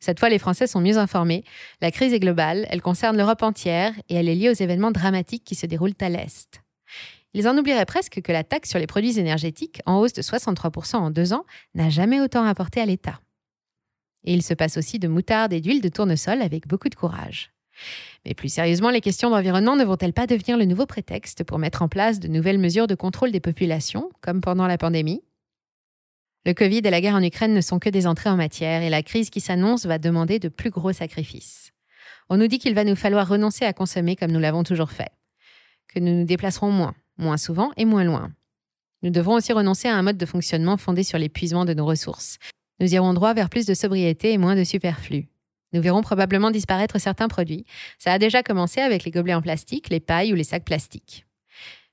Cette 0.00 0.20
fois, 0.20 0.28
les 0.28 0.38
Français 0.38 0.66
sont 0.66 0.80
mieux 0.80 0.98
informés. 0.98 1.44
La 1.80 1.90
crise 1.90 2.12
est 2.12 2.20
globale, 2.20 2.66
elle 2.70 2.82
concerne 2.82 3.16
l'Europe 3.16 3.42
entière 3.42 3.92
et 4.08 4.14
elle 4.14 4.28
est 4.28 4.34
liée 4.34 4.50
aux 4.50 4.54
événements 4.54 4.92
dramatiques 4.92 5.44
qui 5.44 5.54
se 5.54 5.66
déroulent 5.66 5.94
à 6.00 6.08
l'Est. 6.08 6.62
Ils 7.34 7.48
en 7.48 7.58
oublieraient 7.58 7.84
presque 7.84 8.22
que 8.22 8.32
la 8.32 8.44
taxe 8.44 8.70
sur 8.70 8.78
les 8.78 8.86
produits 8.86 9.18
énergétiques, 9.18 9.82
en 9.86 9.98
hausse 9.98 10.12
de 10.12 10.22
63% 10.22 10.96
en 10.96 11.10
deux 11.10 11.32
ans, 11.32 11.44
n'a 11.74 11.90
jamais 11.90 12.20
autant 12.20 12.42
rapporté 12.42 12.80
à 12.80 12.86
l'État. 12.86 13.20
Et 14.24 14.32
il 14.32 14.42
se 14.42 14.54
passe 14.54 14.76
aussi 14.76 14.98
de 14.98 15.08
moutarde 15.08 15.52
et 15.52 15.60
d'huile 15.60 15.80
de 15.80 15.88
tournesol 15.88 16.42
avec 16.42 16.66
beaucoup 16.66 16.88
de 16.88 16.94
courage. 16.94 17.52
Mais 18.24 18.34
plus 18.34 18.52
sérieusement, 18.52 18.90
les 18.90 19.00
questions 19.00 19.30
d'environnement 19.30 19.76
ne 19.76 19.84
vont-elles 19.84 20.12
pas 20.12 20.26
devenir 20.26 20.56
le 20.56 20.64
nouveau 20.64 20.86
prétexte 20.86 21.44
pour 21.44 21.58
mettre 21.58 21.82
en 21.82 21.88
place 21.88 22.18
de 22.18 22.28
nouvelles 22.28 22.58
mesures 22.58 22.86
de 22.86 22.94
contrôle 22.94 23.30
des 23.30 23.40
populations, 23.40 24.10
comme 24.20 24.40
pendant 24.40 24.66
la 24.66 24.78
pandémie? 24.78 25.22
Le 26.46 26.54
Covid 26.54 26.78
et 26.78 26.90
la 26.90 27.00
guerre 27.00 27.14
en 27.14 27.22
Ukraine 27.22 27.54
ne 27.54 27.60
sont 27.60 27.78
que 27.78 27.90
des 27.90 28.06
entrées 28.06 28.30
en 28.30 28.36
matière 28.36 28.82
et 28.82 28.90
la 28.90 29.02
crise 29.02 29.30
qui 29.30 29.40
s'annonce 29.40 29.86
va 29.86 29.98
demander 29.98 30.38
de 30.38 30.48
plus 30.48 30.70
gros 30.70 30.92
sacrifices. 30.92 31.72
On 32.30 32.36
nous 32.36 32.46
dit 32.46 32.58
qu'il 32.58 32.74
va 32.74 32.84
nous 32.84 32.96
falloir 32.96 33.28
renoncer 33.28 33.64
à 33.64 33.72
consommer 33.72 34.16
comme 34.16 34.32
nous 34.32 34.40
l'avons 34.40 34.62
toujours 34.62 34.90
fait, 34.90 35.10
que 35.88 35.98
nous 35.98 36.14
nous 36.14 36.24
déplacerons 36.24 36.70
moins, 36.70 36.94
moins 37.16 37.36
souvent 37.36 37.72
et 37.76 37.84
moins 37.84 38.04
loin. 38.04 38.32
Nous 39.02 39.10
devrons 39.10 39.34
aussi 39.34 39.52
renoncer 39.52 39.88
à 39.88 39.96
un 39.96 40.02
mode 40.02 40.18
de 40.18 40.26
fonctionnement 40.26 40.76
fondé 40.76 41.02
sur 41.02 41.18
l'épuisement 41.18 41.64
de 41.64 41.74
nos 41.74 41.86
ressources. 41.86 42.38
Nous 42.80 42.94
irons 42.94 43.14
droit 43.14 43.34
vers 43.34 43.50
plus 43.50 43.66
de 43.66 43.74
sobriété 43.74 44.32
et 44.32 44.38
moins 44.38 44.56
de 44.56 44.64
superflu. 44.64 45.28
Nous 45.72 45.82
verrons 45.82 46.02
probablement 46.02 46.50
disparaître 46.50 46.98
certains 46.98 47.28
produits. 47.28 47.66
Ça 47.98 48.12
a 48.12 48.18
déjà 48.18 48.42
commencé 48.42 48.80
avec 48.80 49.04
les 49.04 49.10
gobelets 49.10 49.34
en 49.34 49.42
plastique, 49.42 49.90
les 49.90 50.00
pailles 50.00 50.32
ou 50.32 50.36
les 50.36 50.44
sacs 50.44 50.64
plastiques. 50.64 51.27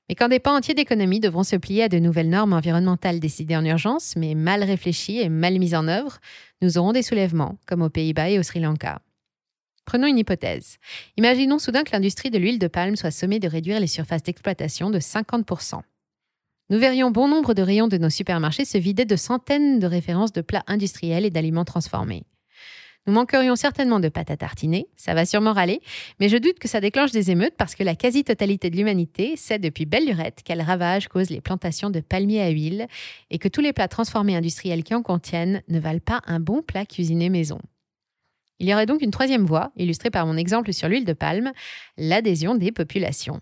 Mais 0.08 0.14
quand 0.14 0.28
des 0.28 0.38
pans 0.38 0.54
entiers 0.54 0.74
d'économie 0.74 1.18
devront 1.18 1.42
se 1.42 1.56
plier 1.56 1.84
à 1.84 1.88
de 1.88 1.98
nouvelles 1.98 2.28
normes 2.28 2.52
environnementales 2.52 3.18
décidées 3.18 3.56
en 3.56 3.64
urgence, 3.64 4.14
mais 4.16 4.34
mal 4.34 4.62
réfléchies 4.62 5.18
et 5.18 5.28
mal 5.28 5.58
mises 5.58 5.74
en 5.74 5.88
œuvre, 5.88 6.18
nous 6.62 6.78
aurons 6.78 6.92
des 6.92 7.02
soulèvements, 7.02 7.58
comme 7.66 7.82
aux 7.82 7.90
Pays-Bas 7.90 8.30
et 8.30 8.38
au 8.38 8.42
Sri 8.44 8.60
Lanka. 8.60 9.00
Prenons 9.84 10.06
une 10.06 10.18
hypothèse. 10.18 10.78
Imaginons 11.16 11.58
soudain 11.58 11.84
que 11.84 11.92
l'industrie 11.92 12.30
de 12.30 12.38
l'huile 12.38 12.58
de 12.58 12.68
palme 12.68 12.96
soit 12.96 13.10
sommée 13.10 13.38
de 13.38 13.48
réduire 13.48 13.80
les 13.80 13.86
surfaces 13.86 14.22
d'exploitation 14.22 14.90
de 14.90 14.98
50%. 14.98 15.80
Nous 16.70 16.78
verrions 16.78 17.12
bon 17.12 17.28
nombre 17.28 17.54
de 17.54 17.62
rayons 17.62 17.86
de 17.86 17.96
nos 17.96 18.10
supermarchés 18.10 18.64
se 18.64 18.78
vider 18.78 19.04
de 19.04 19.14
centaines 19.14 19.78
de 19.78 19.86
références 19.86 20.32
de 20.32 20.40
plats 20.40 20.64
industriels 20.66 21.24
et 21.24 21.30
d'aliments 21.30 21.64
transformés. 21.64 22.24
Nous 23.06 23.12
manquerions 23.12 23.54
certainement 23.54 24.00
de 24.00 24.08
pâte 24.08 24.32
à 24.32 24.36
tartiner, 24.36 24.88
ça 24.96 25.14
va 25.14 25.24
sûrement 25.24 25.52
râler, 25.52 25.80
mais 26.18 26.28
je 26.28 26.36
doute 26.36 26.58
que 26.58 26.66
ça 26.66 26.80
déclenche 26.80 27.12
des 27.12 27.30
émeutes 27.30 27.54
parce 27.56 27.76
que 27.76 27.84
la 27.84 27.94
quasi-totalité 27.94 28.68
de 28.68 28.76
l'humanité 28.76 29.36
sait 29.36 29.60
depuis 29.60 29.86
belle 29.86 30.06
lurette 30.06 30.40
quel 30.44 30.60
ravage 30.60 31.06
causent 31.06 31.30
les 31.30 31.40
plantations 31.40 31.90
de 31.90 32.00
palmiers 32.00 32.42
à 32.42 32.48
huile 32.48 32.88
et 33.30 33.38
que 33.38 33.46
tous 33.46 33.60
les 33.60 33.72
plats 33.72 33.86
transformés 33.86 34.34
industriels 34.34 34.82
qui 34.82 34.94
en 34.94 35.02
contiennent 35.02 35.62
ne 35.68 35.78
valent 35.78 36.00
pas 36.04 36.20
un 36.26 36.40
bon 36.40 36.62
plat 36.62 36.84
cuisiné 36.84 37.28
maison. 37.28 37.60
Il 38.58 38.68
y 38.68 38.74
aurait 38.74 38.86
donc 38.86 39.02
une 39.02 39.12
troisième 39.12 39.46
voie, 39.46 39.70
illustrée 39.76 40.10
par 40.10 40.26
mon 40.26 40.36
exemple 40.36 40.72
sur 40.72 40.88
l'huile 40.88 41.04
de 41.04 41.12
palme, 41.12 41.52
l'adhésion 41.96 42.56
des 42.56 42.72
populations. 42.72 43.40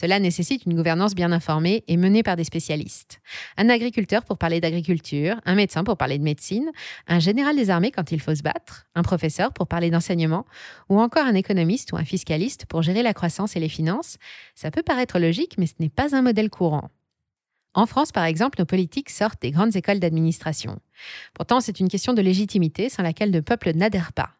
Cela 0.00 0.20
nécessite 0.20 0.64
une 0.64 0.76
gouvernance 0.76 1.16
bien 1.16 1.32
informée 1.32 1.82
et 1.88 1.96
menée 1.96 2.22
par 2.22 2.36
des 2.36 2.44
spécialistes. 2.44 3.20
Un 3.56 3.68
agriculteur 3.68 4.24
pour 4.24 4.38
parler 4.38 4.60
d'agriculture, 4.60 5.40
un 5.44 5.56
médecin 5.56 5.82
pour 5.82 5.96
parler 5.96 6.18
de 6.18 6.22
médecine, 6.22 6.70
un 7.08 7.18
général 7.18 7.56
des 7.56 7.68
armées 7.68 7.90
quand 7.90 8.12
il 8.12 8.20
faut 8.20 8.36
se 8.36 8.44
battre, 8.44 8.86
un 8.94 9.02
professeur 9.02 9.52
pour 9.52 9.66
parler 9.66 9.90
d'enseignement, 9.90 10.46
ou 10.88 11.00
encore 11.00 11.26
un 11.26 11.34
économiste 11.34 11.90
ou 11.90 11.96
un 11.96 12.04
fiscaliste 12.04 12.66
pour 12.66 12.82
gérer 12.82 13.02
la 13.02 13.12
croissance 13.12 13.56
et 13.56 13.60
les 13.60 13.68
finances. 13.68 14.18
Ça 14.54 14.70
peut 14.70 14.84
paraître 14.84 15.18
logique, 15.18 15.56
mais 15.58 15.66
ce 15.66 15.74
n'est 15.80 15.88
pas 15.88 16.14
un 16.14 16.22
modèle 16.22 16.48
courant. 16.48 16.90
En 17.74 17.86
France, 17.86 18.12
par 18.12 18.24
exemple, 18.24 18.60
nos 18.60 18.66
politiques 18.66 19.10
sortent 19.10 19.42
des 19.42 19.50
grandes 19.50 19.74
écoles 19.74 19.98
d'administration. 19.98 20.78
Pourtant, 21.34 21.58
c'est 21.58 21.80
une 21.80 21.88
question 21.88 22.14
de 22.14 22.22
légitimité 22.22 22.88
sans 22.88 23.02
laquelle 23.02 23.32
le 23.32 23.42
peuple 23.42 23.72
n'adhère 23.74 24.12
pas. 24.12 24.37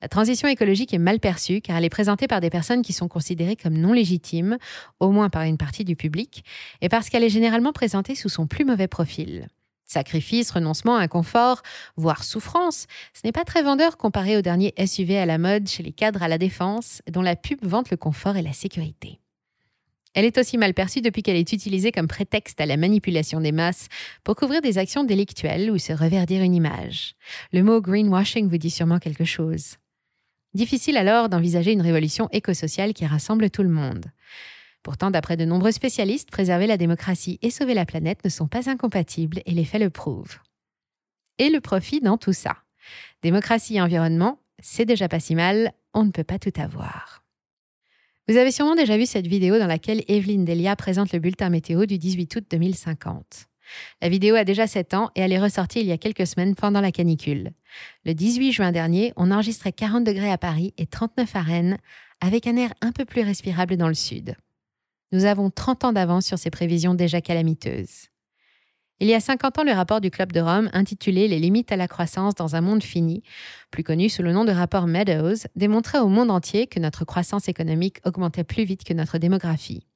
La 0.00 0.08
transition 0.08 0.46
écologique 0.46 0.94
est 0.94 0.98
mal 0.98 1.18
perçue 1.18 1.60
car 1.60 1.76
elle 1.76 1.84
est 1.84 1.90
présentée 1.90 2.28
par 2.28 2.40
des 2.40 2.50
personnes 2.50 2.82
qui 2.82 2.92
sont 2.92 3.08
considérées 3.08 3.56
comme 3.56 3.76
non 3.76 3.92
légitimes, 3.92 4.58
au 5.00 5.10
moins 5.10 5.28
par 5.28 5.42
une 5.42 5.58
partie 5.58 5.84
du 5.84 5.96
public, 5.96 6.44
et 6.80 6.88
parce 6.88 7.08
qu'elle 7.08 7.24
est 7.24 7.28
généralement 7.28 7.72
présentée 7.72 8.14
sous 8.14 8.28
son 8.28 8.46
plus 8.46 8.64
mauvais 8.64 8.86
profil. 8.86 9.48
Sacrifice, 9.84 10.50
renoncement, 10.50 10.96
inconfort, 10.96 11.62
voire 11.96 12.22
souffrance, 12.22 12.86
ce 13.14 13.26
n'est 13.26 13.32
pas 13.32 13.44
très 13.44 13.62
vendeur 13.62 13.96
comparé 13.96 14.36
au 14.36 14.42
dernier 14.42 14.72
SUV 14.86 15.18
à 15.18 15.26
la 15.26 15.38
mode 15.38 15.66
chez 15.66 15.82
les 15.82 15.92
cadres 15.92 16.22
à 16.22 16.28
la 16.28 16.38
défense, 16.38 17.02
dont 17.10 17.22
la 17.22 17.36
pub 17.36 17.58
vante 17.64 17.90
le 17.90 17.96
confort 17.96 18.36
et 18.36 18.42
la 18.42 18.52
sécurité. 18.52 19.18
Elle 20.14 20.24
est 20.24 20.38
aussi 20.38 20.58
mal 20.58 20.74
perçue 20.74 21.00
depuis 21.00 21.22
qu'elle 21.22 21.36
est 21.36 21.52
utilisée 21.52 21.90
comme 21.90 22.06
prétexte 22.06 22.60
à 22.60 22.66
la 22.66 22.76
manipulation 22.76 23.40
des 23.40 23.52
masses 23.52 23.88
pour 24.24 24.36
couvrir 24.36 24.60
des 24.60 24.78
actions 24.78 25.04
délictuelles 25.04 25.70
ou 25.70 25.78
se 25.78 25.92
reverdir 25.92 26.42
une 26.42 26.54
image. 26.54 27.14
Le 27.52 27.62
mot 27.62 27.80
greenwashing 27.80 28.48
vous 28.48 28.58
dit 28.58 28.70
sûrement 28.70 28.98
quelque 28.98 29.24
chose. 29.24 29.76
Difficile 30.54 30.96
alors 30.96 31.28
d'envisager 31.28 31.72
une 31.72 31.82
révolution 31.82 32.28
écosociale 32.32 32.94
qui 32.94 33.06
rassemble 33.06 33.50
tout 33.50 33.62
le 33.62 33.68
monde. 33.68 34.06
Pourtant, 34.82 35.10
d'après 35.10 35.36
de 35.36 35.44
nombreux 35.44 35.72
spécialistes, 35.72 36.30
préserver 36.30 36.66
la 36.66 36.76
démocratie 36.76 37.38
et 37.42 37.50
sauver 37.50 37.74
la 37.74 37.84
planète 37.84 38.24
ne 38.24 38.30
sont 38.30 38.48
pas 38.48 38.70
incompatibles 38.70 39.42
et 39.44 39.52
les 39.52 39.64
faits 39.64 39.82
le 39.82 39.90
prouvent. 39.90 40.38
Et 41.38 41.50
le 41.50 41.60
profit 41.60 42.00
dans 42.00 42.16
tout 42.16 42.32
ça. 42.32 42.56
Démocratie 43.22 43.76
et 43.76 43.80
environnement, 43.80 44.40
c'est 44.60 44.86
déjà 44.86 45.08
pas 45.08 45.20
si 45.20 45.34
mal, 45.34 45.72
on 45.94 46.04
ne 46.04 46.10
peut 46.10 46.24
pas 46.24 46.38
tout 46.38 46.52
avoir. 46.56 47.24
Vous 48.28 48.36
avez 48.36 48.50
sûrement 48.50 48.74
déjà 48.74 48.96
vu 48.96 49.06
cette 49.06 49.26
vidéo 49.26 49.58
dans 49.58 49.66
laquelle 49.66 50.04
Evelyne 50.08 50.44
Delia 50.44 50.76
présente 50.76 51.12
le 51.12 51.18
bulletin 51.18 51.50
météo 51.50 51.86
du 51.86 51.98
18 51.98 52.36
août 52.36 52.44
2050. 52.50 53.46
La 54.00 54.08
vidéo 54.08 54.34
a 54.34 54.44
déjà 54.44 54.66
7 54.66 54.94
ans 54.94 55.10
et 55.14 55.20
elle 55.20 55.32
est 55.32 55.38
ressortie 55.38 55.80
il 55.80 55.86
y 55.86 55.92
a 55.92 55.98
quelques 55.98 56.26
semaines 56.26 56.54
pendant 56.54 56.80
la 56.80 56.92
canicule. 56.92 57.52
Le 58.04 58.14
18 58.14 58.52
juin 58.52 58.72
dernier, 58.72 59.12
on 59.16 59.30
enregistrait 59.30 59.72
40 59.72 60.04
degrés 60.04 60.30
à 60.30 60.38
Paris 60.38 60.74
et 60.78 60.86
39 60.86 61.36
à 61.36 61.42
Rennes, 61.42 61.78
avec 62.20 62.46
un 62.46 62.56
air 62.56 62.72
un 62.80 62.92
peu 62.92 63.04
plus 63.04 63.22
respirable 63.22 63.76
dans 63.76 63.88
le 63.88 63.94
sud. 63.94 64.34
Nous 65.12 65.24
avons 65.24 65.50
30 65.50 65.84
ans 65.84 65.92
d'avance 65.92 66.26
sur 66.26 66.38
ces 66.38 66.50
prévisions 66.50 66.94
déjà 66.94 67.20
calamiteuses. 67.20 68.08
Il 69.00 69.06
y 69.06 69.14
a 69.14 69.20
50 69.20 69.58
ans, 69.58 69.62
le 69.62 69.72
rapport 69.72 70.00
du 70.00 70.10
Club 70.10 70.32
de 70.32 70.40
Rome, 70.40 70.70
intitulé 70.72 71.28
Les 71.28 71.38
limites 71.38 71.70
à 71.70 71.76
la 71.76 71.86
croissance 71.86 72.34
dans 72.34 72.56
un 72.56 72.60
monde 72.60 72.82
fini, 72.82 73.22
plus 73.70 73.84
connu 73.84 74.08
sous 74.08 74.22
le 74.22 74.32
nom 74.32 74.44
de 74.44 74.50
rapport 74.50 74.88
Meadows, 74.88 75.46
démontrait 75.54 76.00
au 76.00 76.08
monde 76.08 76.32
entier 76.32 76.66
que 76.66 76.80
notre 76.80 77.04
croissance 77.04 77.48
économique 77.48 77.98
augmentait 78.04 78.42
plus 78.42 78.64
vite 78.64 78.82
que 78.82 78.94
notre 78.94 79.18
démographie. 79.18 79.86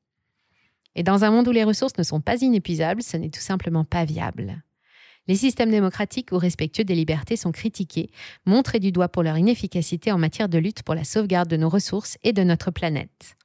Et 0.94 1.02
dans 1.02 1.24
un 1.24 1.30
monde 1.30 1.48
où 1.48 1.52
les 1.52 1.64
ressources 1.64 1.96
ne 1.98 2.02
sont 2.02 2.20
pas 2.20 2.42
inépuisables, 2.42 3.02
ce 3.02 3.16
n'est 3.16 3.30
tout 3.30 3.40
simplement 3.40 3.84
pas 3.84 4.04
viable. 4.04 4.62
Les 5.28 5.36
systèmes 5.36 5.70
démocratiques 5.70 6.32
ou 6.32 6.38
respectueux 6.38 6.84
des 6.84 6.96
libertés 6.96 7.36
sont 7.36 7.52
critiqués, 7.52 8.10
montrés 8.44 8.80
du 8.80 8.90
doigt 8.90 9.08
pour 9.08 9.22
leur 9.22 9.38
inefficacité 9.38 10.10
en 10.10 10.18
matière 10.18 10.48
de 10.48 10.58
lutte 10.58 10.82
pour 10.82 10.94
la 10.94 11.04
sauvegarde 11.04 11.48
de 11.48 11.56
nos 11.56 11.68
ressources 11.68 12.18
et 12.24 12.32
de 12.32 12.42
notre 12.42 12.70
planète. 12.72 13.36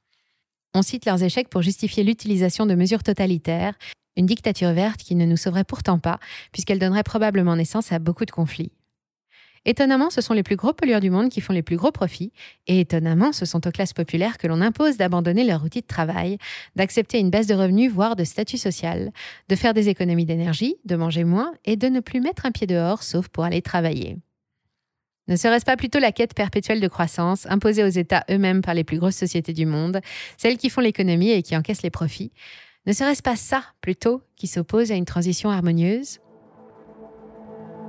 On 0.74 0.82
cite 0.82 1.06
leurs 1.06 1.22
échecs 1.22 1.48
pour 1.48 1.62
justifier 1.62 2.02
l'utilisation 2.02 2.66
de 2.66 2.74
mesures 2.74 3.02
totalitaires, 3.02 3.74
une 4.16 4.26
dictature 4.26 4.72
verte 4.72 5.00
qui 5.00 5.14
ne 5.14 5.24
nous 5.24 5.36
sauverait 5.36 5.64
pourtant 5.64 6.00
pas, 6.00 6.18
puisqu'elle 6.52 6.80
donnerait 6.80 7.04
probablement 7.04 7.54
naissance 7.54 7.92
à 7.92 8.00
beaucoup 8.00 8.24
de 8.24 8.32
conflits. 8.32 8.72
Étonnamment, 9.68 10.08
ce 10.08 10.22
sont 10.22 10.32
les 10.32 10.42
plus 10.42 10.56
gros 10.56 10.72
pollueurs 10.72 11.00
du 11.00 11.10
monde 11.10 11.28
qui 11.28 11.42
font 11.42 11.52
les 11.52 11.62
plus 11.62 11.76
gros 11.76 11.92
profits, 11.92 12.32
et 12.68 12.80
étonnamment, 12.80 13.34
ce 13.34 13.44
sont 13.44 13.66
aux 13.66 13.70
classes 13.70 13.92
populaires 13.92 14.38
que 14.38 14.46
l'on 14.46 14.62
impose 14.62 14.96
d'abandonner 14.96 15.44
leur 15.44 15.62
outil 15.62 15.82
de 15.82 15.86
travail, 15.86 16.38
d'accepter 16.74 17.18
une 17.18 17.28
baisse 17.28 17.48
de 17.48 17.54
revenus, 17.54 17.92
voire 17.92 18.16
de 18.16 18.24
statut 18.24 18.56
social, 18.56 19.12
de 19.50 19.56
faire 19.56 19.74
des 19.74 19.90
économies 19.90 20.24
d'énergie, 20.24 20.76
de 20.86 20.96
manger 20.96 21.24
moins 21.24 21.52
et 21.66 21.76
de 21.76 21.88
ne 21.88 22.00
plus 22.00 22.22
mettre 22.22 22.46
un 22.46 22.50
pied 22.50 22.66
dehors, 22.66 23.02
sauf 23.02 23.28
pour 23.28 23.44
aller 23.44 23.60
travailler. 23.60 24.16
Ne 25.28 25.36
serait-ce 25.36 25.66
pas 25.66 25.76
plutôt 25.76 25.98
la 25.98 26.12
quête 26.12 26.32
perpétuelle 26.32 26.80
de 26.80 26.88
croissance 26.88 27.44
imposée 27.50 27.84
aux 27.84 27.88
États 27.88 28.24
eux-mêmes 28.30 28.62
par 28.62 28.72
les 28.72 28.84
plus 28.84 28.98
grosses 28.98 29.16
sociétés 29.16 29.52
du 29.52 29.66
monde, 29.66 30.00
celles 30.38 30.56
qui 30.56 30.70
font 30.70 30.80
l'économie 30.80 31.32
et 31.32 31.42
qui 31.42 31.54
encaissent 31.54 31.82
les 31.82 31.90
profits? 31.90 32.32
Ne 32.86 32.94
serait-ce 32.94 33.22
pas 33.22 33.36
ça, 33.36 33.62
plutôt, 33.82 34.22
qui 34.34 34.46
s'oppose 34.46 34.92
à 34.92 34.94
une 34.94 35.04
transition 35.04 35.50
harmonieuse? 35.50 36.20